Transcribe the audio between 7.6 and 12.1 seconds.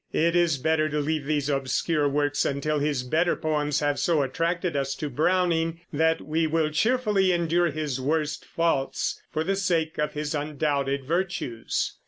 his worst faults for the sake of his undoubted virtues.